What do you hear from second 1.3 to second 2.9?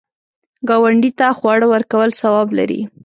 خواړه ورکول ثواب لري